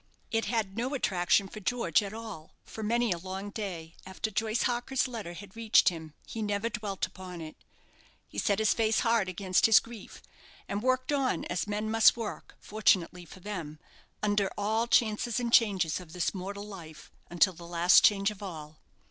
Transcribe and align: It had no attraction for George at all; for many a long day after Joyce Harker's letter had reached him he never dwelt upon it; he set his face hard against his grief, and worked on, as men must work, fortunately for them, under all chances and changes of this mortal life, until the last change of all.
It 0.31 0.45
had 0.45 0.75
no 0.75 0.95
attraction 0.95 1.47
for 1.47 1.59
George 1.59 2.01
at 2.01 2.11
all; 2.11 2.55
for 2.63 2.81
many 2.81 3.11
a 3.11 3.19
long 3.19 3.51
day 3.51 3.93
after 4.03 4.31
Joyce 4.31 4.63
Harker's 4.63 5.07
letter 5.07 5.33
had 5.35 5.55
reached 5.55 5.89
him 5.89 6.15
he 6.25 6.41
never 6.41 6.69
dwelt 6.69 7.05
upon 7.05 7.39
it; 7.39 7.55
he 8.27 8.39
set 8.39 8.57
his 8.57 8.73
face 8.73 9.01
hard 9.01 9.29
against 9.29 9.67
his 9.67 9.79
grief, 9.79 10.23
and 10.67 10.81
worked 10.81 11.13
on, 11.13 11.45
as 11.45 11.67
men 11.67 11.91
must 11.91 12.17
work, 12.17 12.55
fortunately 12.59 13.25
for 13.25 13.41
them, 13.41 13.79
under 14.23 14.49
all 14.57 14.87
chances 14.87 15.39
and 15.39 15.53
changes 15.53 15.99
of 15.99 16.13
this 16.13 16.33
mortal 16.33 16.65
life, 16.67 17.11
until 17.29 17.53
the 17.53 17.67
last 17.67 18.03
change 18.03 18.31
of 18.31 18.41
all. 18.41 18.79